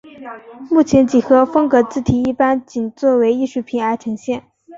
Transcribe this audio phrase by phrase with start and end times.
[0.71, 4.43] 目前几何风格字体一般仅作为艺术品而呈现。